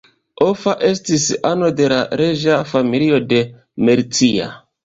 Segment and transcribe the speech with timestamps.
[0.45, 3.43] Offa estis ano de la reĝa familio de
[3.91, 4.53] Mercia.